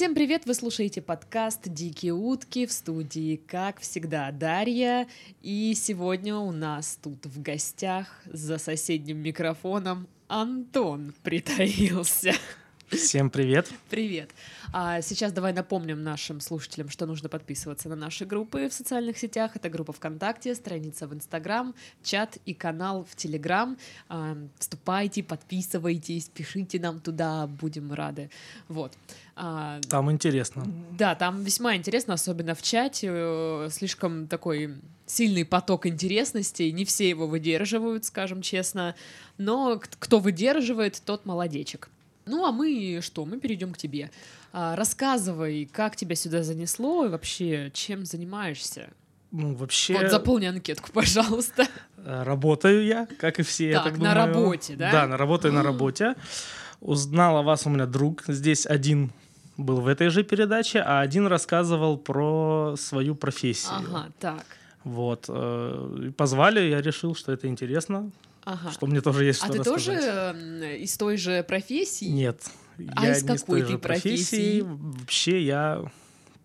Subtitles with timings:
[0.00, 0.46] Всем привет!
[0.46, 5.06] Вы слушаете подкаст «Дикие утки» в студии, как всегда, Дарья.
[5.42, 12.32] И сегодня у нас тут в гостях за соседним микрофоном Антон притаился.
[12.90, 13.68] Всем привет.
[13.88, 14.30] Привет.
[14.72, 19.52] А сейчас давай напомним нашим слушателям, что нужно подписываться на наши группы в социальных сетях.
[19.54, 21.72] Это группа ВКонтакте, страница в Инстаграм,
[22.02, 23.78] чат и канал в Телеграм.
[24.08, 28.28] А, вступайте, подписывайтесь, пишите нам туда, будем рады.
[28.68, 28.92] Вот.
[29.36, 30.64] А, там интересно.
[30.98, 33.08] Да, там весьма интересно, особенно в чате.
[33.08, 34.74] Э, слишком такой
[35.06, 38.96] сильный поток интересностей, не все его выдерживают, скажем честно,
[39.38, 41.88] но кто выдерживает, тот молодечек.
[42.30, 43.24] Ну, а мы что?
[43.24, 44.10] Мы перейдем к тебе.
[44.52, 48.90] А, рассказывай, как тебя сюда занесло и вообще чем занимаешься?
[49.32, 49.94] Ну, вообще...
[49.94, 51.66] Вот заполни анкетку, пожалуйста.
[51.98, 54.26] Э, работаю я, как и все, так, я так на думаю.
[54.26, 54.92] работе, да?
[54.92, 56.14] Да, на работаю на работе.
[56.80, 58.24] Узнал о вас у меня друг.
[58.26, 59.12] Здесь один
[59.56, 63.74] был в этой же передаче, а один рассказывал про свою профессию.
[63.76, 64.44] Ага, так.
[64.84, 65.26] Вот.
[65.28, 68.10] Э, позвали, я решил, что это интересно.
[68.44, 68.70] Ага.
[68.70, 69.92] Что мне тоже есть а что А ты тоже
[70.80, 72.06] из той же профессии?
[72.06, 72.42] Нет.
[72.96, 74.62] А я из не какой ты профессии?
[74.62, 75.84] Вообще я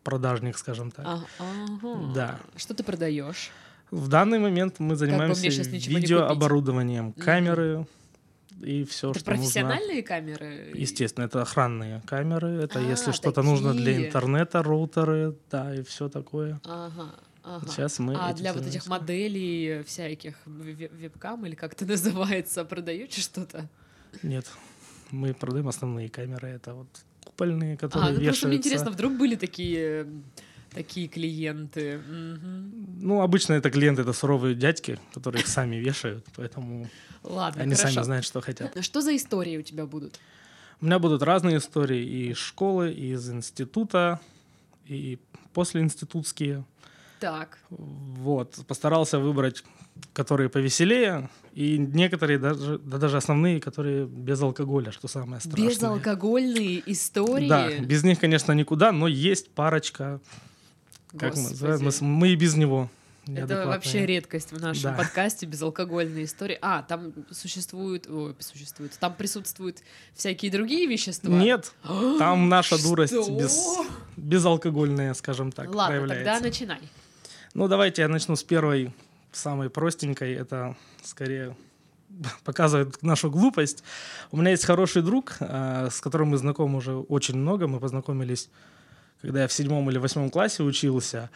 [0.03, 1.05] продажник, скажем так.
[1.05, 2.13] А, ага.
[2.13, 2.39] Да.
[2.55, 3.51] Что ты продаешь?
[3.91, 7.87] В данный момент мы занимаемся видеооборудованием, камеры
[8.61, 10.03] и все, это что профессиональные нужно.
[10.03, 10.71] камеры?
[10.73, 12.63] Естественно, это охранные камеры.
[12.63, 16.59] Это а, если что-то нужно для интернета, роутеры, да, и все такое.
[16.63, 17.11] Ага.
[17.45, 17.67] Ага.
[17.67, 18.15] Сейчас мы.
[18.15, 23.69] А для вот этих моделей всяких вебкам или как это называется, продаете что-то?
[24.23, 24.47] Нет,
[25.11, 26.47] мы продаем основные камеры.
[26.49, 26.87] Это вот
[27.23, 28.29] купольные, которые а, ну вешаются.
[28.31, 30.07] Просто мне интересно, вдруг были такие
[30.71, 31.99] такие клиенты.
[31.99, 33.01] Угу.
[33.01, 36.89] Ну, обычно это клиенты, это суровые дядьки, которые их сами вешают, поэтому
[37.23, 37.93] Ладно, они хорошо.
[37.93, 38.83] сами знают, что хотят.
[38.83, 40.19] Что за истории у тебя будут?
[40.81, 44.19] У меня будут разные истории и из школы, и из института,
[44.85, 45.17] и
[45.53, 46.65] послеинститутские.
[47.19, 47.57] Так.
[47.69, 49.63] Вот, постарался выбрать,
[50.13, 55.69] которые повеселее, и некоторые даже, да, даже основные, которые без алкоголя, что самое страшное.
[55.69, 57.47] Безалкогольные истории?
[57.47, 60.19] Да, без них, конечно, никуда, но есть парочка,
[61.17, 62.89] как мы, мы, мы и без него.
[63.27, 64.97] Это вообще редкость в нашем да.
[64.97, 66.57] подкасте безалкогольные истории.
[66.61, 69.79] А, там существуют, ой, существуют, там присутствуют
[70.13, 71.31] всякие другие вещества.
[71.31, 73.57] Нет, там наша дурость без,
[74.15, 75.73] безалкогольная, скажем так.
[75.73, 76.25] Ладно, проявляется.
[76.25, 76.79] тогда начинай.
[77.55, 78.91] Ну, давайте я начну с первой,
[79.31, 80.33] самой простенькой.
[80.33, 81.55] Это скорее
[82.43, 83.81] показывает нашу глупость.
[84.31, 87.67] У меня есть хороший друг, э, с которым мы знакомы уже очень много.
[87.67, 88.49] Мы познакомились,
[89.21, 91.29] когда я в седьмом или восьмом классе учился.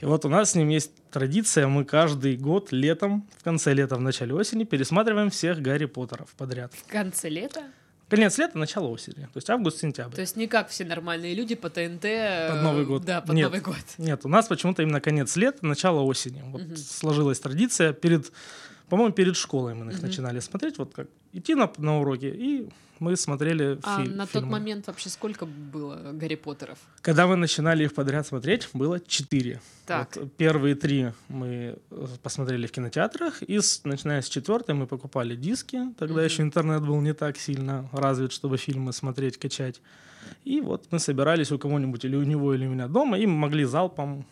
[0.00, 3.96] И вот у нас с ним есть традиция, мы каждый год летом, в конце лета,
[3.96, 6.72] в начале осени пересматриваем всех Гарри Поттеров подряд.
[6.72, 7.64] В конце лета?
[8.08, 9.24] Конец лета, начало осени.
[9.24, 10.14] То есть август-сентябрь.
[10.14, 12.02] То есть не как все нормальные люди по ТНТ.
[12.02, 13.04] Под Новый год.
[13.04, 13.76] Да, под нет, Новый год.
[13.98, 16.42] Нет, у нас почему-то именно конец лета, начало осени.
[16.46, 16.76] Вот угу.
[16.76, 18.30] сложилась традиция перед,
[18.88, 20.06] по-моему, перед школой мы их угу.
[20.06, 24.26] начинали смотреть, вот как идти на, на уроки и мы смотрели а фи- на фильмы.
[24.26, 26.78] тот момент вообще сколько было Гарри Поттеров?
[27.02, 29.60] Когда мы начинали их подряд смотреть, было четыре.
[29.86, 30.16] Так.
[30.16, 35.36] Вот первые три мы э, посмотрели в кинотеатрах, и с, начиная с четвертой мы покупали
[35.36, 35.92] диски.
[35.98, 36.24] Тогда mm-hmm.
[36.24, 39.80] еще интернет был не так сильно развит, чтобы фильмы смотреть, качать.
[40.44, 43.64] И вот мы собирались у кого-нибудь или у него, или у меня дома, и могли
[43.64, 44.24] залпом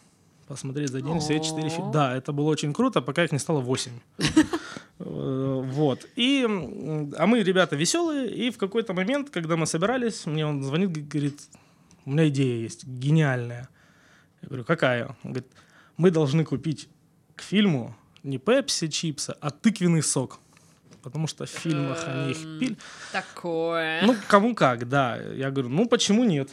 [0.46, 1.92] посмотреть за день все четыре фильма.
[1.92, 3.98] Да, это было очень круто, пока их не стало восемь.
[5.94, 6.10] Вот.
[6.16, 6.44] И,
[7.16, 11.40] а мы, ребята, веселые, и в какой-то момент, когда мы собирались, мне он звонит, говорит,
[12.04, 13.68] у меня идея есть, гениальная.
[14.42, 15.06] Я говорю, какая?
[15.22, 15.46] Он говорит,
[15.96, 16.88] мы должны купить
[17.36, 17.94] к фильму
[18.24, 20.40] не пепси, чипсы, а тыквенный сок.
[21.02, 22.76] Потому что в фильмах они их эм, пили.
[23.12, 24.02] Такое.
[24.06, 25.16] Ну, кому как, да.
[25.16, 26.50] Я говорю, ну почему нет?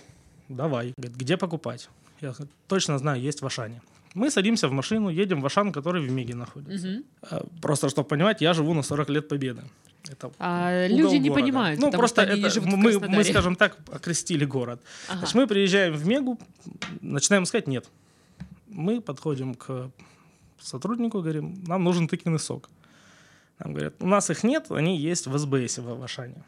[0.50, 0.94] Давай.
[0.97, 1.90] Говорит, где покупать?
[2.19, 2.34] Я
[2.68, 3.81] точно знаю, есть в Ашане.
[4.13, 7.03] Мы садимся в машину, едем в Ашан, который в Миге находится.
[7.22, 7.49] Угу.
[7.61, 9.61] Просто, чтобы понимать, я живу на 40 лет Победы.
[10.09, 11.41] Это а люди не города.
[11.41, 14.81] понимают, ну просто это мы, мы, скажем так, окрестили город.
[15.08, 15.19] Ага.
[15.19, 16.40] Значит, мы приезжаем в Мегу,
[17.02, 17.87] начинаем искать, нет.
[18.67, 19.91] Мы подходим к
[20.59, 22.69] сотруднику, говорим, нам нужен тыквенный сок.
[23.59, 26.43] Нам говорят, у нас их нет, они есть в СБС в Ашане.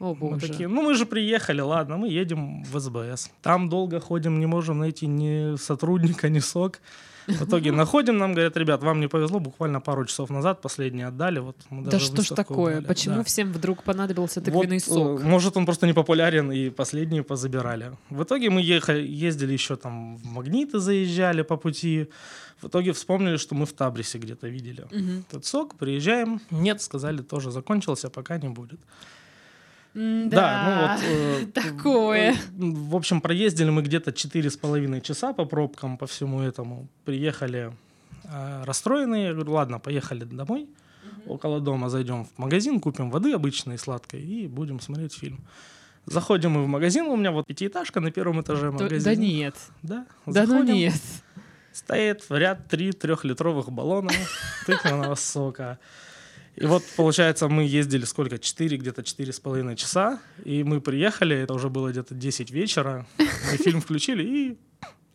[0.00, 0.34] О, боже.
[0.34, 3.30] Мы такие, ну мы же приехали, ладно, мы едем в СБС.
[3.42, 6.80] Там долго ходим, не можем найти ни сотрудника, ни сок.
[7.26, 11.38] В итоге находим, нам говорят, ребят, вам не повезло, буквально пару часов назад последние отдали.
[11.38, 12.78] Вот да что ж такое?
[12.78, 12.86] Убрали.
[12.86, 13.24] Почему да.
[13.24, 15.22] всем вдруг понадобился тыквенный вот, сок?
[15.22, 17.92] Может, он просто не популярен, и последние позабирали.
[18.10, 22.08] В итоге мы ехали, ездили еще там в Магниты, заезжали по пути.
[22.60, 25.24] В итоге вспомнили, что мы в Табрисе где-то видели угу.
[25.28, 25.76] этот сок.
[25.76, 26.40] Приезжаем.
[26.50, 28.80] Нет, сказали, тоже закончился, пока не будет.
[29.94, 31.00] М, Да, ну вот...
[31.04, 32.32] э, такое.
[32.32, 36.88] э, В общем, проездили мы где-то четыре с половиной часа по пробкам, по всему этому.
[37.04, 37.72] Приехали
[38.24, 39.24] э, расстроенные.
[39.26, 40.68] Я говорю, ладно, поехали домой.
[41.26, 45.40] Около дома зайдем в магазин, купим воды обычной, сладкой, и будем смотреть фильм.
[46.06, 49.04] Заходим мы в магазин, у меня вот пятиэтажка на первом этаже магазина.
[49.04, 49.54] Да нет.
[49.82, 50.74] Да, Да ну заходим.
[50.74, 50.94] нет.
[51.72, 54.10] Стоит в ряд три трехлитровых баллона
[54.66, 55.78] тыквенного сока.
[56.56, 58.38] И вот, получается, мы ездили сколько?
[58.38, 60.20] Четыре, где-то четыре с половиной часа.
[60.44, 63.06] И мы приехали, это уже было где-то 10 вечера.
[63.18, 64.58] Мы фильм включили и,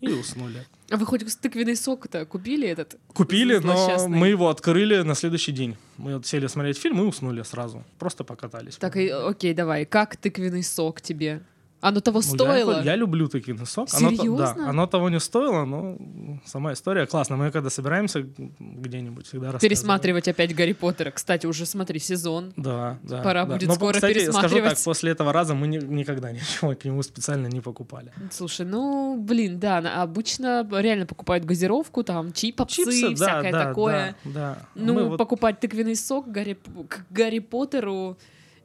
[0.02, 0.66] и уснули.
[0.90, 2.98] А вы хоть тыквенный сок-то купили этот?
[3.14, 5.78] Купили, но мы его открыли на следующий день.
[5.98, 7.86] Мы вот сели смотреть фильм и уснули сразу.
[7.98, 8.76] Просто покатались.
[8.78, 9.86] Так, и, окей, давай.
[9.86, 11.42] Как тыквенный сок тебе?
[11.82, 12.72] Оно того Ну, я стоило?
[12.72, 13.88] его- Я, люблю тыквенный сок.
[13.94, 14.54] Оно то- Серьезно?
[14.58, 15.98] да, оно того не стоило, но
[16.46, 17.38] сама история классная.
[17.38, 18.26] Мы когда собираемся
[18.60, 19.54] где-нибудь, всегда.
[19.60, 21.12] Пересматривать опять Гарри Поттера.
[21.12, 22.52] Кстати, уже смотри, сезон.
[22.58, 23.22] Да, да.
[23.22, 23.54] Пора да.
[23.56, 24.70] будет Но, скоро кстати, скажу пересматривать.
[24.76, 28.12] так, после этого раза мы ни- никогда ничего к нему специально не покупали.
[28.32, 34.16] Слушай, ну, блин, да, обычно реально покупают газировку, там, чипсы, Чипсы, да, всякое да, такое.
[34.26, 34.58] да, да.
[34.76, 36.58] Ну, Мы вот- покупать тыквенный сок Гарри,
[36.90, 38.18] к Гарри Поттеру,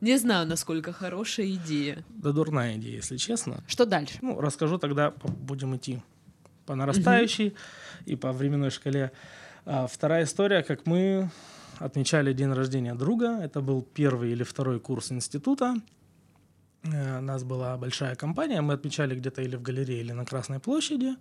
[0.04, 2.04] не знаю, насколько хорошая идея.
[2.08, 3.62] Да дурная идея, если честно.
[3.66, 4.18] Что дальше?
[4.22, 6.02] Ну, расскажу тогда, будем идти
[6.66, 7.54] по нарастающей
[8.06, 9.10] и по временной шкале.
[9.66, 11.30] А, вторая история, как мы
[11.78, 13.38] отмечали день рождения друга.
[13.42, 15.76] Это был первый или второй курс института.
[16.84, 20.60] Э, У нас была большая компания, мы отмечали где-то или в галерее, или на Красной
[20.60, 21.16] площади.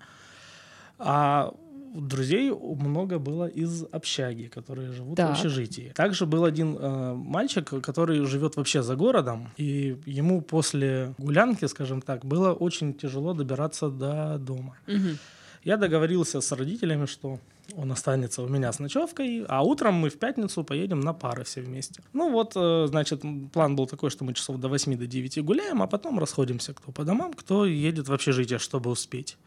[1.00, 1.54] А
[1.94, 5.30] друзей много было из общаги, которые живут Так.
[5.30, 5.92] в общежитии.
[5.96, 12.02] Также был один э, мальчик, который живет вообще за городом, и ему после гулянки, скажем
[12.02, 14.76] так, было очень тяжело добираться до дома.
[14.88, 15.18] Мгм.
[15.64, 17.40] Я договорился с родителями, что
[17.78, 21.62] он останется у меня с ночевкой, а утром мы в пятницу поедем на пары все
[21.62, 22.02] вместе.
[22.14, 23.24] Ну вот, э, значит,
[23.54, 26.92] план был такой, что мы часов до 8 до 9 гуляем, а потом расходимся кто
[26.92, 29.38] по домам, кто едет в общежитие, чтобы успеть.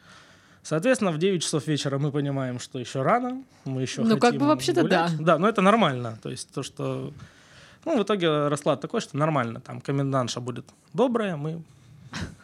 [0.67, 4.41] Соответственно, в 9 часов вечера мы понимаем, что еще рано, мы еще Ну, как хотим
[4.41, 5.09] бы вообще-то да.
[5.21, 6.19] Да, но это нормально.
[6.21, 7.13] То есть то, что...
[7.85, 9.61] Ну, в итоге расклад такой, что нормально.
[9.61, 11.63] Там комендантша будет добрая, мы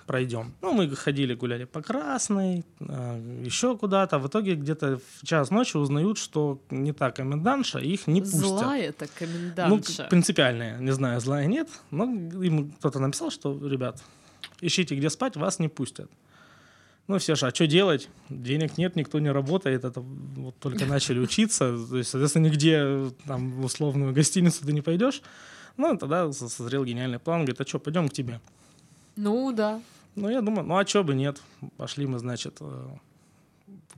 [0.06, 0.52] пройдем.
[0.62, 4.20] Ну, мы ходили, гуляли по Красной, э, еще куда-то.
[4.20, 8.40] В итоге где-то в час ночи узнают, что не та комендантша, их не пустят.
[8.40, 10.06] Злая-то Ну, комендантша.
[10.10, 14.00] принципиальная, не знаю, злая нет, но им кто-то написал, что, ребят,
[14.60, 16.08] ищите, где спать, вас не пустят.
[17.08, 18.08] Ну, все же, а что делать?
[18.28, 23.50] Денег нет, никто не работает, это вот только начали учиться, то есть, соответственно, нигде там
[23.52, 25.22] в условную гостиницу ты не пойдешь.
[25.76, 28.40] Ну, тогда со- созрел гениальный план, говорит, а что, пойдем к тебе.
[29.16, 29.81] Ну, да.
[30.14, 31.40] Ну, я думаю, ну, а что бы нет.
[31.76, 32.88] Пошли мы, значит, э,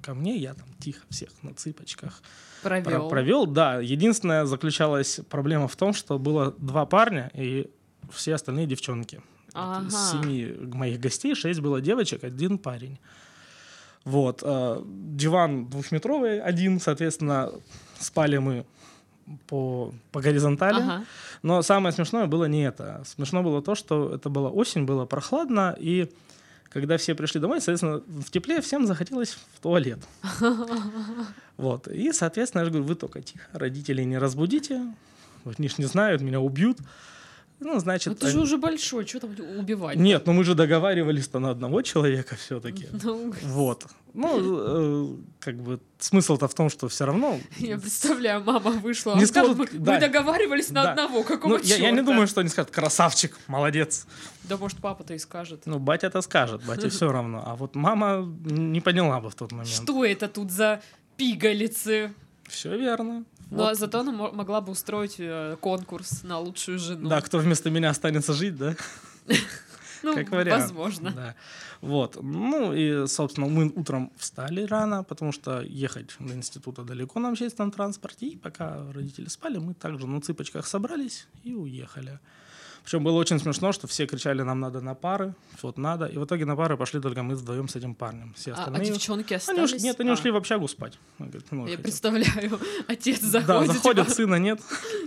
[0.01, 2.23] ко мне, я там тихо всех на цыпочках
[2.63, 3.09] Провел.
[3.09, 3.81] провел, да.
[3.81, 7.71] Единственная заключалась проблема в том, что было два парня и
[8.13, 9.21] все остальные девчонки.
[9.55, 9.87] Ага.
[9.87, 12.99] Из семи моих гостей шесть было девочек, один парень.
[14.05, 14.43] Вот.
[14.45, 17.51] э, Диван двухметровый, один, соответственно,
[17.99, 18.67] спали мы
[19.47, 20.83] по, по горизонтали.
[20.83, 21.05] Ага.
[21.43, 23.03] Но самое смешное было не это.
[23.07, 26.11] Смешно было то, что это была осень, было прохладно, и
[26.69, 30.01] когда все пришли домой, соответственно, в тепле всем захотелось в туалет.
[31.57, 31.87] Вот.
[31.87, 34.93] И, соответственно, я же говорю, вы только тихо, родителей не разбудите,
[35.45, 36.79] они ж не знают, меня убьют.
[37.65, 38.09] Ну, значит...
[38.09, 39.97] Ну, ты же они- уже большой, что там убивать?
[39.97, 42.87] Нет, ну мы же договаривались-то на одного человека все-таки.
[43.03, 43.87] Ну, Вот.
[44.13, 44.29] Ну,
[45.11, 49.15] э, как бы смысл-то в том, что все равно я представляю, мама вышла.
[49.17, 49.93] Не «Антон, скажут, мы, да.
[49.95, 50.91] мы договаривались на Да.
[50.93, 54.07] одного, какого Ну, я, я не чёрта?» думаю, что они скажут, красавчик, молодец.
[54.45, 55.63] Да, может, папа-то и скажет.
[55.67, 57.43] Ну, батя это скажет, батя все равно.
[57.47, 59.69] А вот мама не поняла бы в тот момент.
[59.69, 60.81] Что это тут за
[61.17, 62.13] пигалицы?
[62.49, 63.25] Все верно.
[63.51, 63.71] Ну, Вот.
[63.71, 67.09] а зато она мо- могла бы устроить э, конкурс на лучшую жену.
[67.09, 68.75] Да, кто вместо меня останется жить, да?
[70.03, 70.63] ну, как вариант.
[70.63, 71.11] возможно.
[71.13, 71.35] Да.
[71.81, 72.19] Вот.
[72.23, 77.71] Ну и, собственно, мы утром встали рано, потому что ехать до института далеко на общественном
[77.71, 78.27] транспорте.
[78.27, 82.19] И пока родители спали, мы также на цыпочках собрались и уехали.
[82.85, 86.05] Причем было очень смешно, что все кричали, нам надо на пары, вот надо.
[86.05, 88.35] И в итоге на пары пошли только мы вдвоем с этим парнем.
[88.37, 88.93] Все А, а остальные...
[88.93, 89.73] девчонки Они остались?
[89.73, 90.99] ушли- нет, они А, ушли в общагу спать.
[91.19, 94.61] Он говорит, ну, Я хотя- представляю, отец Да, заходит, типа, сына нет.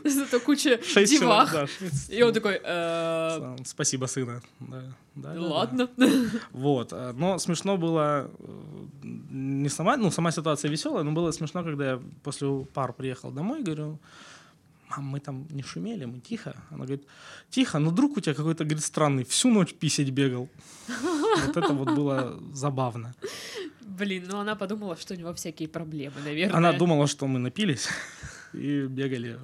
[0.03, 1.51] зато куча Шесть человек, девах.
[1.53, 1.67] да.
[2.15, 4.41] И он такой, «Э, Спасибо, сына.
[4.59, 4.81] Да,
[5.15, 5.41] да, да, да.
[5.41, 5.89] ладно.
[6.51, 6.89] Вот.
[6.93, 11.91] а, Но смешно было э, не сама, ну, сама ситуация веселая, но было смешно, когда
[11.91, 13.99] я после пар приехал домой, говорю,
[14.89, 16.55] мам, мы там не шумели, мы тихо.
[16.69, 17.07] Она говорит,
[17.49, 20.49] тихо, но друг у тебя какой-то, говорит, странный, всю ночь писать бегал.
[21.45, 23.13] Вот это вот было забавно.
[23.81, 26.57] Блин, ну она подумала, что у него всякие проблемы, наверное.
[26.57, 27.87] Она думала, что мы напились
[28.53, 29.39] и бегали,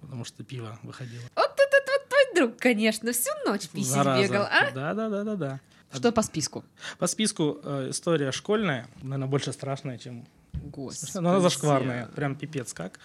[0.00, 1.22] потому что пиво выходило.
[1.36, 4.70] Вот этот вот твой друг, конечно, всю ночь писать бегал, а?
[4.72, 5.60] Да, да, да, да, да.
[5.92, 6.64] Что по списку?
[6.98, 10.26] По списку э, история школьная, наверное, больше страшная, чем...
[10.52, 11.12] Господи.
[11.14, 12.98] Но она зашкварная, прям пипец как.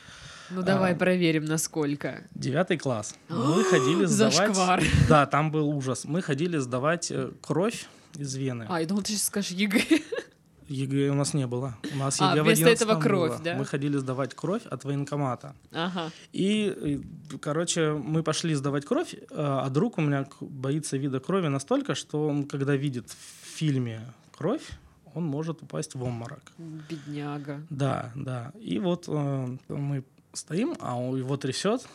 [0.51, 0.95] Ну давай А.
[0.95, 2.23] проверим, насколько.
[2.33, 3.15] Девятый класс.
[3.29, 4.35] Мы ходили сдавать...
[4.35, 4.83] Зашквар.
[5.07, 6.05] Да, там был ужас.
[6.05, 8.65] Мы ходили сдавать э, кровь из вены.
[8.69, 9.81] А, я думал, ты сейчас скажешь ЕГЭ.
[10.67, 11.77] ЕГЭ у нас не было.
[11.93, 13.41] У нас А, ЕГЭ в вместо 11 этого кровь, было.
[13.43, 13.55] да?
[13.55, 15.55] Мы ходили сдавать кровь от военкомата.
[15.71, 16.11] Ага.
[16.31, 21.47] И, и, короче, мы пошли сдавать кровь, э, а друг у меня боится вида крови
[21.47, 24.01] настолько, что он, когда видит в фильме
[24.37, 24.67] кровь,
[25.15, 26.51] он может упасть в обморок.
[26.57, 27.61] Бедняга.
[27.69, 28.51] Да, да.
[28.59, 31.87] И вот э, мы стоим, а он его трясет.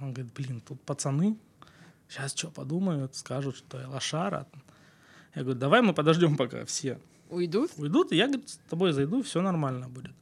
[0.00, 1.36] Он говорит, блин, тут пацаны
[2.10, 4.46] сейчас что подумают, скажут, что я лошара.
[5.34, 6.98] Я говорю, давай мы подождем, пока все
[7.30, 7.70] Уйдут?
[7.76, 10.12] уйдут, и я, говорит, с тобой зайду, все нормально будет.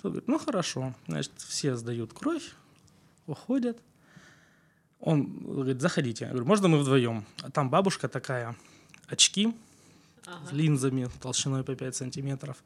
[0.00, 0.94] Тот говорит, ну хорошо.
[1.06, 2.54] Значит, все сдают кровь,
[3.26, 3.78] уходят.
[5.00, 6.24] Он говорит, заходите.
[6.24, 7.26] Я говорю, можно мы вдвоем?
[7.42, 8.56] А там бабушка такая,
[9.06, 9.54] очки
[10.48, 12.62] с линзами толщиной по 5 сантиметров.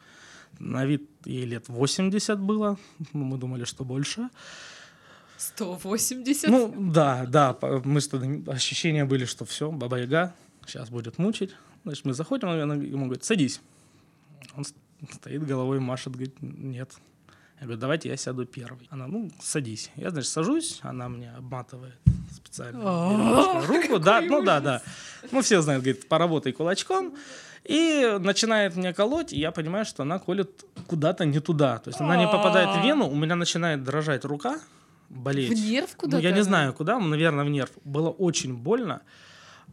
[0.59, 2.79] На вид ей лет 80 было.
[3.13, 4.29] Мы думали, что больше.
[5.39, 6.51] 180?
[6.51, 7.57] Ну, да, да.
[7.85, 8.01] Мы
[8.47, 10.35] ощущения были, что все, Баба Яга
[10.67, 11.55] сейчас будет мучить.
[11.85, 13.61] Значит, мы заходим, она ему говорит, садись.
[14.55, 14.65] Он
[15.11, 16.93] стоит головой, машет, говорит, нет.
[17.59, 18.87] Я говорю, давайте я сяду первый.
[18.91, 19.91] Она, ну, садись.
[19.97, 21.99] Я, значит, сажусь, она мне обматывает
[22.53, 23.99] специально веревочкой руку.
[23.99, 24.83] Да, ну да, да.
[25.31, 27.15] Ну, все знают, говорит, поработай кулачком.
[27.65, 31.79] И начинает мне колоть, и я понимаю, что она колет куда-то не туда.
[31.79, 34.59] То есть она не попадает в вену, у меня начинает дрожать рука,
[35.09, 35.51] болеть.
[35.59, 36.23] В нерв Ну, куда-то?
[36.23, 37.71] я не знаю, куда, наверное, в нерв.
[37.85, 39.03] Было очень больно.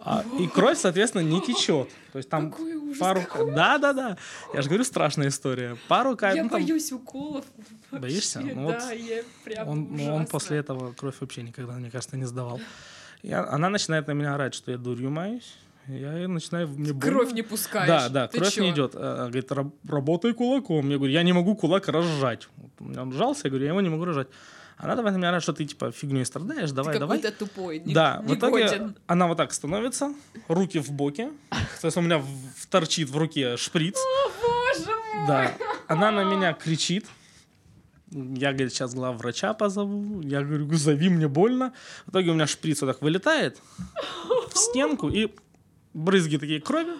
[0.01, 1.89] А, и кровь, соответственно, не течет.
[2.13, 3.21] То есть там Какой ужас, пару...
[3.21, 4.17] какой Да, да, да.
[4.53, 5.77] Я же говорю, страшная история.
[5.87, 6.37] Пару капель.
[6.37, 7.45] Я ну, там боюсь уколов.
[7.91, 8.39] Боишься?
[8.39, 10.25] Вообще, Ну вот да, я прям Он, ну, он ужасно.
[10.27, 12.61] после этого кровь вообще никогда, мне кажется, не сдавал.
[13.23, 15.57] Я- она начинает на меня орать, что я дурью маюсь.
[15.87, 16.67] Я начинаю...
[16.67, 17.01] Мне больно.
[17.01, 17.87] Кровь не пускаешь.
[17.87, 18.61] Да, да, Ты кровь чё?
[18.61, 18.91] не идет.
[18.95, 20.87] А, Говорит, «Раб- работай кулаком.
[20.89, 22.47] Я говорю, я не могу кулак разжать.
[22.57, 24.27] Вот у меня он сжался, я говорю, я его не могу разжать.
[24.81, 27.17] Она давай на меня орать, что ты типа фигней страдаешь, давай, Ты давай.
[27.19, 27.79] какой-то тупой.
[27.79, 28.95] не- Да, в итоге негоден.
[29.07, 30.13] она вот так становится,
[30.47, 31.29] руки в боки.
[31.81, 33.97] То есть у меня в- торчит в руке шприц.
[34.41, 35.27] Боже мой!
[35.27, 35.53] Да.
[35.87, 37.05] Она на меня кричит.
[38.11, 40.21] Я, говорит, сейчас главврача позову.
[40.21, 41.73] Я говорю, зови, мне больно.
[42.05, 43.59] В итоге у меня шприц вот так вылетает
[44.53, 45.27] в стенку, и
[45.93, 46.93] брызги такие крови.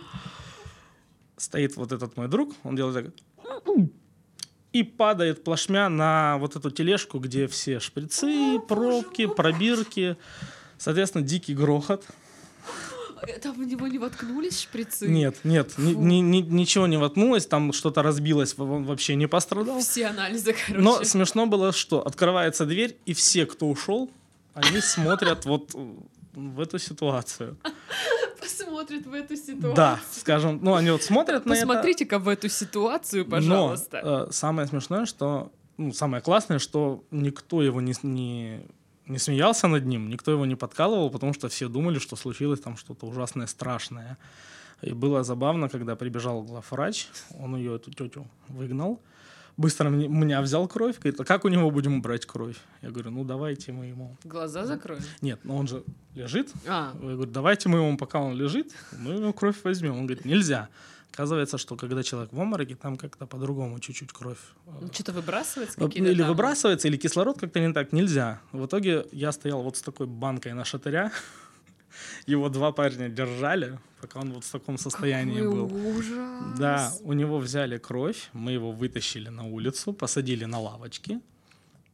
[1.38, 3.64] Стоит вот этот мой друг, он делает так.
[4.72, 10.16] И падает плашмя на вот эту тележку, где все шприцы, пробки, пробирки.
[10.78, 12.06] Соответственно, дикий грохот.
[13.42, 15.08] Там в него не воткнулись шприцы?
[15.08, 19.80] Нет, нет, ни- ни- ни- ничего не воткнулось, там что-то разбилось, он вообще не пострадал.
[19.82, 20.82] Все анализы, короче.
[20.82, 24.10] Но смешно было, что открывается дверь, и все, кто ушел,
[24.54, 25.76] они смотрят вот
[26.34, 27.58] в эту ситуацию.
[28.40, 29.76] Посмотрят в эту ситуацию.
[29.76, 31.68] Да, скажем, ну они вот смотрят на это.
[31.68, 34.02] Посмотрите-ка в эту ситуацию, пожалуйста.
[34.04, 38.66] Но э, самое смешное, что, ну, самое классное, что никто его не, не,
[39.06, 42.78] не смеялся над ним, никто его не подкалывал, потому что все думали, что случилось там
[42.78, 44.18] что-то ужасное, страшное.
[44.82, 49.00] И было забавно, когда прибежал главврач, он ее, эту тетю, выгнал,
[49.60, 52.56] быстро мне- меня взял кровь, говорит, а как у него будем брать кровь?
[52.82, 54.16] Я говорю, ну давайте мы ему...
[54.24, 55.02] Глаза закроем.
[55.22, 55.84] Нет, но он же
[56.16, 56.50] лежит.
[56.68, 59.92] А, Я говорю, давайте мы ему, пока он лежит, мы ему кровь возьмем.
[59.98, 60.70] Он говорит, нельзя.
[61.14, 64.38] Оказывается, что когда человек в обмороке, там как-то по-другому чуть-чуть кровь.
[64.82, 66.28] ну что-то выбрасывается Или там?
[66.30, 67.92] выбрасывается, или кислород как-то не так.
[67.94, 68.40] Нельзя.
[68.54, 71.12] В итоге я стоял вот с такой банкой на шатыря.
[72.28, 75.98] Его два парня держали, пока он вот в таком состоянии Какой был.
[75.98, 76.58] ужас.
[76.60, 81.20] Да, у него взяли кровь, мы его вытащили на улицу, посадили на лавочки.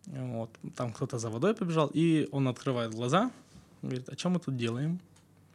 [0.07, 0.49] Вот.
[0.75, 3.31] Там кто-то за водой побежал, и он открывает глаза,
[3.81, 4.99] говорит, а что мы тут делаем?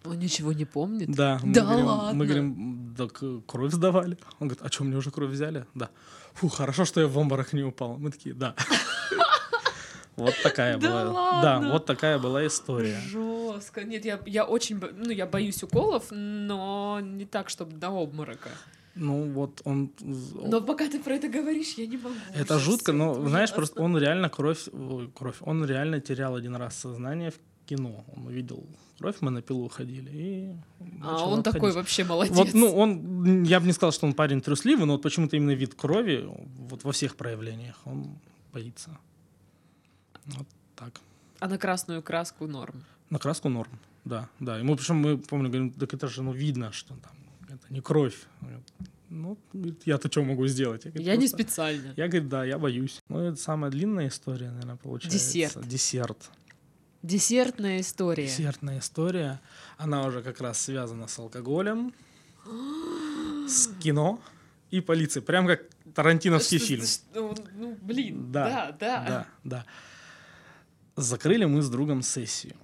[0.05, 1.11] Он ничего не помнит?
[1.11, 2.13] Да, мы Да говорим, ладно?
[2.15, 4.17] Мы говорим, так кровь сдавали.
[4.41, 5.67] Он говорит, а что, мне уже кровь взяли?
[5.75, 5.91] Да.
[6.35, 7.99] Фу, хорошо, что я в обморок не упал.
[7.99, 8.55] Мы такие, да.
[10.21, 11.13] Вот такая Да была.
[11.13, 11.43] ладно?
[11.43, 13.01] Да, вот такая была история.
[13.09, 13.85] Жестко.
[13.85, 18.51] Нет, я, я очень, ну, я боюсь уколов, но не так, чтобы до обморока.
[18.95, 19.93] Ну вот он...
[20.01, 22.15] Но пока ты про это говоришь, я не могу.
[22.35, 24.69] Это жутко, но это знаешь, просто он реально кровь,
[25.15, 28.05] кровь, он реально терял один раз сознание в кино.
[28.17, 28.65] Он увидел
[28.99, 30.57] кровь, мы на пилу ходили и
[31.03, 31.77] А он такой отходить.
[31.77, 32.37] вообще молодец.
[32.37, 35.53] Вот, ну, он, я бы не сказал, что он парень трусливый, но вот почему-то именно
[35.53, 36.29] вид крови,
[36.69, 38.19] вот во всех проявлениях, он
[38.53, 38.99] боится.
[40.39, 40.47] Вот
[40.77, 41.01] так.
[41.41, 42.85] А на красную краску норм.
[43.11, 44.61] На краску норм, да, да.
[44.61, 47.13] И мы, причем мы, помню, говорим, так это же, ну, видно, что там,
[47.49, 48.17] это не кровь.
[49.09, 49.37] Ну,
[49.87, 50.85] я-то что могу сделать?
[50.85, 51.93] говорит, Я не «Просто- специально.
[51.97, 53.01] Я, говорит, да, я боюсь.
[53.09, 55.19] Ну, это самая длинная история, наверное, получается.
[55.19, 55.67] Десерт.
[55.69, 56.31] Десерт.
[57.03, 58.27] Десертная история.
[58.27, 59.41] Десертная история.
[59.79, 61.93] Она уже как раз связана с алкоголем,
[63.49, 64.21] с кино
[64.71, 65.25] и полицией.
[65.25, 65.63] Прям как
[65.95, 66.85] тарантиновский фильм.
[66.87, 69.07] что- Ну, блин, Да, да, да.
[69.09, 69.67] Да, да.
[71.01, 72.55] Закрыли мы с другом сессию.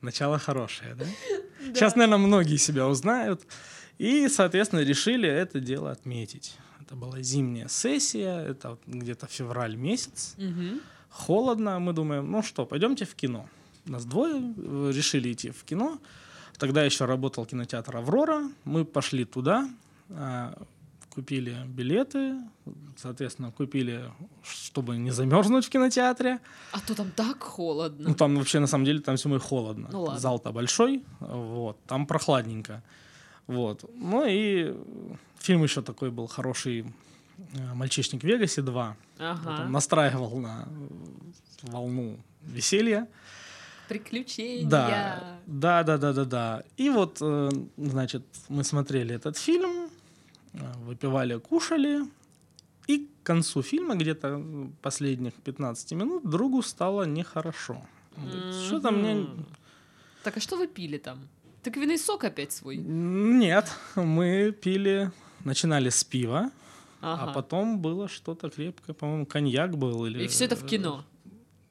[0.00, 1.04] Начало хорошее, да?
[1.04, 1.74] Да.
[1.74, 3.42] Сейчас, наверное, многие себя узнают.
[3.98, 6.56] И, соответственно, решили это дело отметить.
[6.80, 10.36] Это была зимняя сессия, это где-то февраль месяц.
[11.08, 13.48] Холодно, мы думаем, ну что, пойдемте в кино.
[13.84, 15.98] Нас двое э, решили идти в кино.
[16.58, 18.48] Тогда еще работал кинотеатр «Аврора».
[18.64, 19.68] Мы пошли туда,
[20.10, 20.54] а,
[21.14, 22.36] купили билеты,
[22.96, 24.04] соответственно, купили,
[24.42, 26.38] чтобы не замерзнуть в кинотеатре.
[26.72, 28.08] А то там так холодно.
[28.08, 29.88] Ну, там вообще, на самом деле, там зимой холодно.
[29.92, 30.20] Ну, ладно.
[30.20, 32.82] Зал-то большой, вот, там прохладненько.
[33.46, 33.84] Вот.
[33.94, 34.74] Ну и
[35.38, 36.84] фильм еще такой был хороший
[37.54, 38.64] э, «Мальчишник в Вегасе 2».
[38.64, 39.62] Вот Ага.
[39.64, 40.68] он настраивал на
[41.62, 43.06] волну веселья.
[43.88, 44.68] Приключения.
[44.70, 46.62] Да, да, да, да, да, да.
[46.78, 49.71] И вот, э, значит, мы смотрели этот фильм,
[50.92, 52.02] выпивали, кушали,
[52.86, 54.42] и к концу фильма, где-то
[54.82, 57.76] последних 15 минут, другу стало нехорошо.
[58.16, 59.26] Он говорит, Что-то мне...
[60.22, 61.18] Так а что вы пили там?
[61.62, 62.76] Тыквенный сок опять свой?
[62.76, 65.10] Нет, мы пили,
[65.44, 66.50] начинали с пива,
[67.00, 67.30] Ага.
[67.30, 70.06] а потом было что-то крепкое, по-моему, коньяк был.
[70.06, 70.24] Или...
[70.24, 71.04] И все это в кино.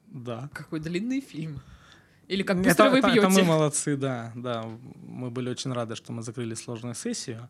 [0.06, 0.48] Да.
[0.52, 1.60] Какой длинный фильм.
[2.28, 3.26] Или как Это- быстро вы это, пьете.
[3.26, 4.64] это мы молодцы, да, да.
[5.06, 7.48] Мы были очень рады, что мы закрыли сложную сессию.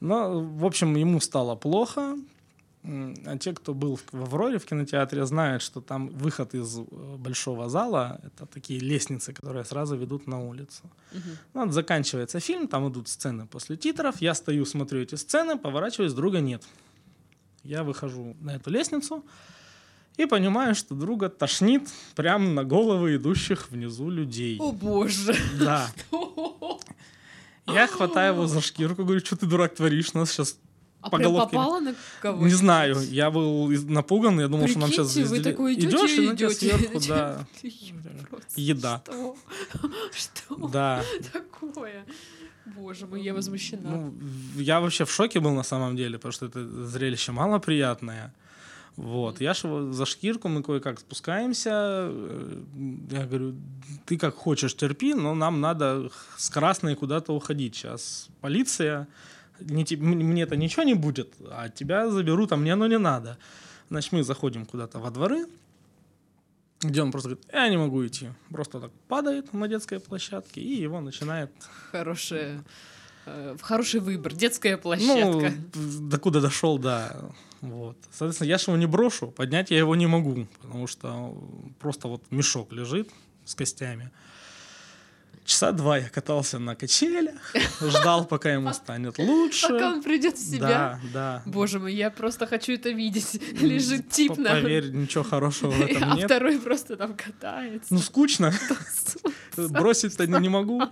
[0.00, 2.16] Но, в общем, ему стало плохо.
[2.84, 6.82] А те, кто был в Авроре в кинотеатре, знают, что там выход из э,
[7.18, 10.84] большого зала— это такие лестницы, которые сразу ведут на улицу.
[11.12, 11.38] Мгм.
[11.54, 14.22] Ну, вот заканчивается фильм, там идут сцены после титров.
[14.22, 16.64] Я стою, смотрю эти сцены, поворачиваюсь, друга нет.
[17.64, 19.24] Я выхожу на эту лестницу
[20.16, 24.56] и понимаю, что друга тошнит прямо на головы идущих внизу людей.
[24.60, 25.34] О боже.
[25.58, 25.90] Да.
[27.68, 30.14] Я хватаю его за шкирку, говорю, что ты, дурак, творишь?
[30.14, 30.58] Нас сейчас
[31.00, 31.56] А По прям головке.
[31.56, 35.40] попала на кого Не знаю, я был напуган, я думал, что нам сейчас Прикиньте, вы
[35.42, 37.46] такой идете идешь, и на тебя сверху, да,
[38.56, 39.02] еда.
[39.04, 39.36] Что?
[40.12, 41.02] Что Да.
[41.32, 42.04] такое?
[42.76, 43.90] Боже мой, я возмущена.
[43.90, 44.14] Ну,
[44.56, 48.34] я вообще в шоке был на самом деле, потому что это зрелище малоприятное.
[48.98, 51.70] Вот, я ж за шкирку, мы кое-как спускаемся.
[52.10, 52.62] э,
[53.12, 53.54] Я говорю,
[54.06, 57.76] ты как хочешь терпи, но нам надо с красной куда-то уходить.
[57.76, 59.06] Сейчас полиция,
[59.60, 63.38] не мне это ничего не будет, а тебя заберут, а мне оно не надо.
[63.90, 65.46] Значит, мы заходим куда-то во дворы,
[66.80, 68.28] где он просто говорит, я не могу идти.
[68.50, 71.50] Просто так падает на детской площадке, и его начинает
[71.92, 72.64] Хорошая,
[73.26, 74.34] э, хороший выбор.
[74.34, 75.52] Детская площадка.
[75.74, 77.16] ну, докуда дошел, да.
[77.60, 77.96] Вот.
[78.10, 81.36] Соответственно, я же его не брошу, поднять я его не могу, потому что
[81.80, 83.10] просто вот мешок лежит
[83.44, 84.10] с костями.
[85.44, 89.68] Часа два я катался на качелях, ждал, пока ему станет лучше.
[89.68, 90.68] Пока он придет в себя.
[90.68, 91.42] Да, да.
[91.46, 93.40] Боже мой, я просто хочу это видеть.
[93.60, 94.50] Лежит тип на...
[94.50, 96.26] Поверь, ничего хорошего в этом А нет.
[96.26, 97.94] второй просто там катается.
[97.94, 98.52] Ну, скучно.
[99.56, 100.82] Бросить-то не могу.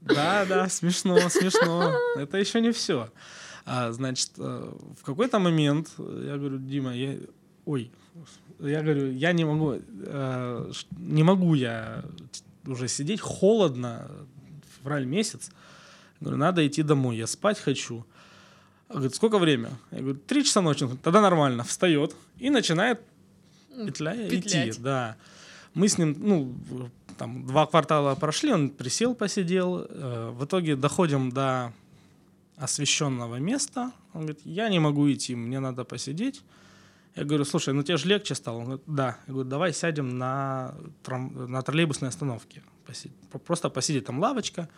[0.00, 1.94] Да, да, смешно, смешно.
[2.16, 3.12] Это еще не все.
[3.70, 7.18] А, значит, э, в какой-то момент э, я говорю, Дима, я...
[7.66, 7.90] Ой,
[8.60, 9.74] я говорю, я не могу,
[10.06, 12.02] э, не могу я
[12.66, 14.10] уже сидеть, холодно,
[14.78, 15.50] февраль месяц.
[16.20, 18.06] Говорю, надо идти домой, я спать хочу.
[18.88, 19.70] Он Говорит, сколько время?
[19.90, 20.84] Я говорю, три часа ночи.
[20.84, 21.62] Говорит, Тогда нормально.
[21.62, 23.00] Встает и начинает
[23.86, 24.32] петлять.
[24.32, 24.72] идти.
[24.78, 25.16] Да.
[25.74, 26.54] Мы с ним, ну,
[27.18, 29.86] там два квартала прошли, он присел, посидел.
[29.88, 31.72] Э, в итоге доходим до
[32.58, 33.92] освещенного места.
[34.14, 36.42] Он говорит, я не могу идти, мне надо посидеть.
[37.16, 38.58] Я говорю, слушай, ну тебе же легче стало?
[38.58, 39.16] Он говорит, да.
[39.26, 42.62] Я говорю, давай сядем на, трам- на троллейбусной остановке.
[42.86, 44.68] Поси- по- Просто посидеть, там лавочка.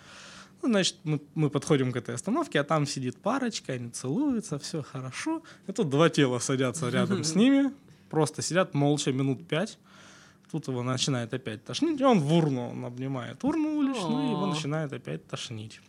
[0.62, 4.82] Ну, значит, мы, мы подходим к этой остановке, а там сидит парочка, они целуются, все
[4.82, 5.42] хорошо.
[5.66, 7.72] И тут два тела садятся рядом с ними,
[8.10, 9.78] просто сидят молча минут пять.
[10.50, 14.46] Тут его начинает опять тошнить, и он в урну, он обнимает урну уличную, и его
[14.46, 15.80] начинает опять тошнить.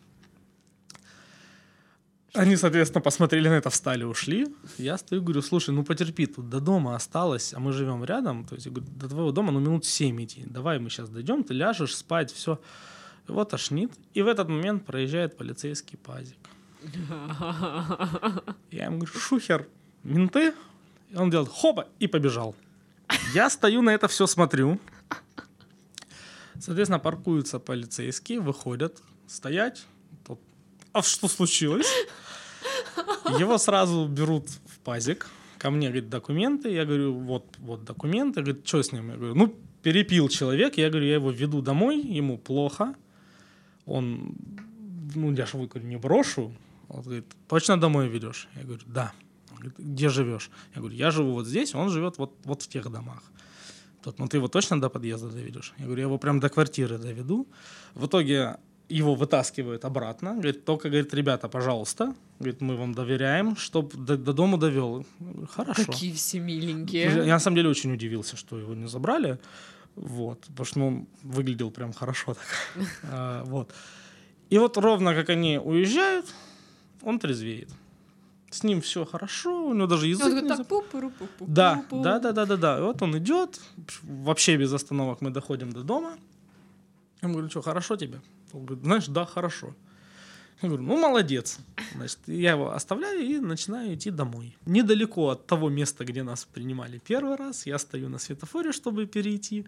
[2.34, 4.48] Они, соответственно, посмотрели на это, встали, ушли.
[4.78, 8.56] Я стою, говорю, слушай, ну потерпи, тут до дома осталось, а мы живем рядом, то
[8.56, 10.46] есть, я говорю, до твоего дома, ну, минут семь идти.
[10.46, 12.62] Давай мы сейчас дойдем, ты ляжешь спать, все.
[13.28, 16.38] Его тошнит, и в этот момент проезжает полицейский пазик.
[18.72, 19.68] Я ему говорю, шухер,
[20.04, 20.54] менты?
[21.10, 22.56] И он делает хопа и побежал.
[23.34, 24.80] Я стою на это все смотрю.
[26.60, 29.86] Соответственно, паркуются полицейские, выходят, стоять.
[30.94, 31.92] А что случилось?
[33.40, 35.28] Его сразу берут в пазик.
[35.58, 36.70] Ко мне, говорит, документы.
[36.70, 38.42] Я говорю, вот, вот документы.
[38.42, 39.10] Говорит, что с ним?
[39.10, 42.96] Я говорю, ну, перепил человек, я говорю, я его веду домой, ему плохо,
[43.86, 44.36] он,
[45.16, 46.54] ну, я же говорю, не брошу,
[46.88, 48.48] он говорит, точно домой ведешь?
[48.56, 49.14] Я говорю, да.
[49.52, 50.50] Он говорит, где живешь?
[50.76, 53.24] Я говорю, я живу вот здесь, он живет вот, вот в тех домах.
[54.04, 55.74] Тот, ну ты его точно до подъезда доведешь?
[55.78, 57.48] Я говорю, я его прям до квартиры доведу.
[57.94, 58.58] В итоге
[58.92, 60.34] его вытаскивают обратно.
[60.34, 65.06] Говорит, только, говорит, ребята, пожалуйста, говорит, мы вам доверяем, чтобы до, до дома довел.
[65.20, 65.86] Говорю, Хорошо.
[65.86, 67.04] Какие все миленькие.
[67.26, 69.40] я на самом деле очень удивился, что его не забрали.
[69.96, 72.88] Вот, потому что ну, он выглядел прям хорошо так.
[73.04, 73.74] А, вот.
[74.50, 76.26] И вот ровно как они уезжают,
[77.02, 77.70] он трезвеет.
[78.50, 80.68] С ним все хорошо, у него даже язык он не так,
[81.40, 82.80] да, да, да, да, да, да.
[82.80, 83.62] И вот он идет,
[84.04, 86.18] вообще без остановок мы доходим до дома.
[87.22, 88.20] Я ему говорю, что, хорошо тебе?
[88.54, 89.76] Он говорит, знаешь, да, хорошо.
[90.62, 91.58] Я говорю, ну, молодец.
[91.96, 94.56] Значит, я его оставляю и начинаю идти домой.
[94.66, 99.66] Недалеко от того места, где нас принимали первый раз, я стою на светофоре, чтобы перейти.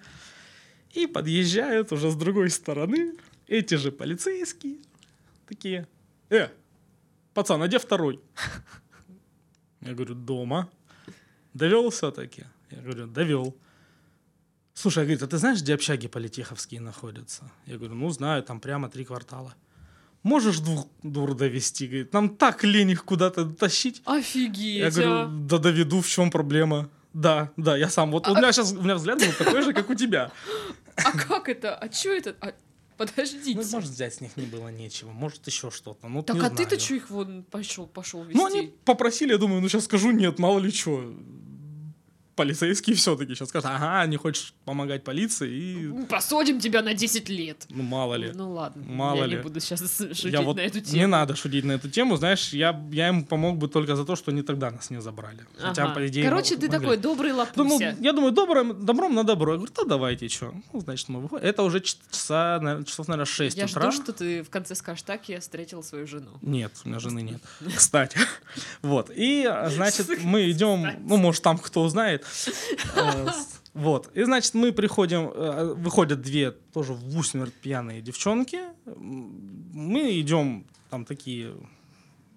[0.92, 3.16] И подъезжают уже с другой стороны
[3.48, 4.78] эти же полицейские.
[5.48, 5.88] Такие,
[6.30, 6.50] э,
[7.34, 8.20] пацан, а где второй?
[9.82, 10.70] Я говорю, дома.
[11.54, 12.46] Довел все-таки?
[12.70, 13.56] Я говорю, довел.
[14.74, 17.52] Слушай, говорит, а ты знаешь, где общаги политеховские находятся?
[17.66, 19.54] Я говорю, ну знаю, там прямо три квартала.
[20.24, 21.88] Можешь двух дур довести?
[21.88, 24.02] Говорит, нам так лень их куда-то тащить.
[24.06, 25.26] Офигеть, Я говорю, а.
[25.28, 26.90] да доведу, в чем проблема?
[27.14, 28.12] Да, да, я сам.
[28.12, 30.32] Вот у меня сейчас, у меня взгляд был такой же, как у тебя.
[30.96, 31.76] А как это?
[31.76, 32.36] А чё это?
[32.42, 32.54] А,
[32.98, 33.60] Подождите.
[33.60, 36.08] Ну, может, взять с них не было нечего, может, еще что-то.
[36.08, 38.38] Ну, так а ты-то что их вон пошел, пошел вести?
[38.38, 41.14] Ну, они попросили, я думаю, ну, сейчас скажу нет, мало ли что.
[42.36, 47.66] Полицейские все-таки сейчас скажут, ага, не хочешь помогать полиции, и, Посадим тебя на 10 лет.
[47.70, 48.32] ну, мало ли.
[48.34, 49.36] Ну ладно, Мало я ли.
[49.38, 50.98] не буду сейчас шутить Я вот- на эту тему.
[50.98, 54.16] Не надо шутить на эту тему, знаешь, я, я им помог бы только за то,
[54.16, 55.46] что они тогда нас не забрали.
[55.58, 55.94] Хотя, Ага.
[55.96, 56.80] по идее, Короче, мо- ты могли.
[56.80, 57.98] такой добрый Думал, лапуся.
[58.00, 59.52] я думаю, добрым, добром на добро.
[59.54, 60.54] Я говорю, да давайте, что.
[60.74, 61.46] Ну, значит, мы выходим.
[61.46, 63.92] Это уже часа, наверное, часов, наверное, 6 Я утра.
[63.92, 66.32] жду, что ты в конце скажешь, так я встретил свою жену.
[66.42, 67.42] Нет, у меня жены нет.
[67.76, 68.18] Кстати.
[68.82, 69.10] Вот.
[69.16, 72.23] И, а, значит, мы идем, ну, может, там кто узнает.
[72.96, 73.28] Э,
[73.74, 74.16] Вот.
[74.16, 78.60] И, значит, мы приходим, э, выходят две тоже в усмерть пьяные девчонки.
[78.86, 81.56] Мы идем, там такие,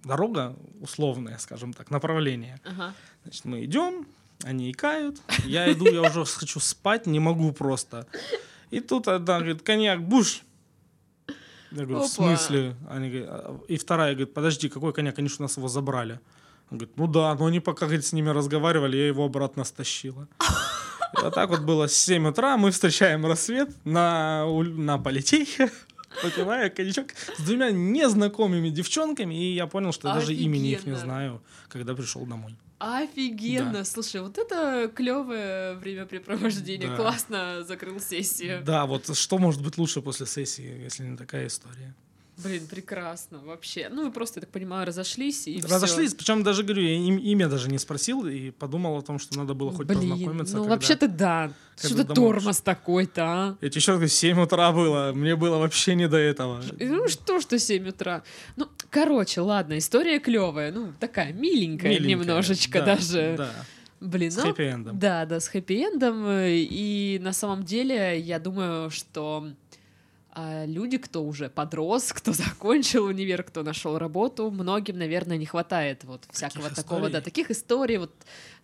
[0.04, 2.58] дорога условная, скажем так, направление.
[2.64, 2.94] Ага.
[3.24, 4.06] Значит, мы идем,
[4.44, 8.06] они икают, я иду, я уже хочу спать, не могу просто.
[8.70, 10.42] И тут одна говорит, коньяк, буш.
[11.70, 12.08] Я говорю, в Опа.
[12.08, 12.76] смысле?
[12.88, 13.60] Они говорят, «А».
[13.68, 15.18] И вторая говорит, подожди, какой коньяк?
[15.18, 16.20] Они же у нас его забрали.
[16.70, 20.26] Он говорит, ну да, но они пока говорит, с ними разговаривали, я его обратно стащила.
[21.18, 25.70] И вот так вот было с 7 утра, мы встречаем рассвет на, на политехе,
[26.22, 30.96] попивая коньячок с двумя незнакомыми девчонками, и я понял, что я даже имени их не
[30.96, 32.56] знаю, когда пришел домой.
[32.78, 33.72] Офигенно.
[33.72, 33.84] Да.
[33.84, 36.88] Слушай, вот это клевое времяпрепровождение.
[36.88, 36.96] Да.
[36.96, 38.62] Классно закрыл сессию.
[38.64, 41.94] Да, вот что может быть лучше после сессии, если не такая история?
[42.44, 43.88] Блин, прекрасно вообще.
[43.90, 45.68] Ну, вы просто, я так понимаю, разошлись и всё.
[45.68, 49.38] Разошлись, причем даже говорю, я им, имя даже не спросил и подумал о том, что
[49.38, 50.56] надо было хоть Блин, познакомиться.
[50.56, 51.52] ну когда- вообще-то да.
[51.78, 53.56] Что когда ты домой тормоз такой-то, а?
[53.62, 56.62] Я тебе еще раз говорю, 7 утра было, мне было вообще не до этого.
[56.78, 58.22] И Ну что, что 7 утра?
[58.56, 60.72] Ну, короче, ладно, история клевая.
[60.72, 63.34] Ну, такая миленькая, Миленькая, немножечко да, даже.
[63.38, 63.50] Да,
[63.98, 64.98] Блин, с ну, хэппи-эндом.
[64.98, 66.26] Да, да, с хэппи-эндом.
[66.28, 69.48] э, И на самом деле, я думаю, что
[70.38, 76.04] а, люди, кто уже подрос, кто закончил универ, кто нашел работу, многим, наверное, не хватает
[76.04, 78.12] вот всякого такого, да, таких историй, вот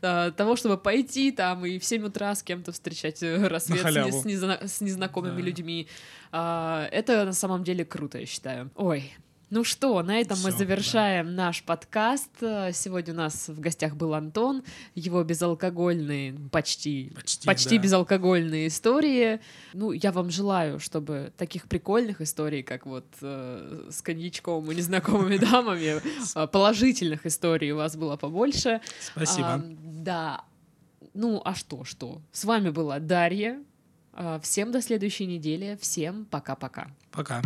[0.03, 4.25] а, того, чтобы пойти там и в 7 утра с кем-то встречать э, рассвет с
[4.27, 5.47] незна- с незнакомыми Да.
[5.47, 5.89] людьми.
[6.31, 8.71] А, Это на самом деле круто, я считаю.
[8.77, 9.13] Ой,
[9.53, 12.31] ну что, на этом мы Всё, завершаем наш подкаст.
[12.41, 14.63] Э, Сегодня у нас в гостях был Антон,
[14.95, 17.83] его безалкогольные, почти, Почти, почти да.
[17.83, 19.41] безалкогольные истории.
[19.75, 25.37] Ну, я вам желаю, чтобы таких прикольных историй, как вот э, с коньячком и незнакомыми
[25.51, 28.81] дамами, э, положительных историй у вас было побольше.
[29.01, 29.63] Спасибо.
[29.83, 30.47] Да.
[31.13, 32.23] Ну, а что, что?
[32.33, 33.63] С вами была Дарья.
[34.15, 35.77] А, Всем до следующей недели.
[35.79, 36.91] Всем пока-пока.
[37.11, 37.43] Пока.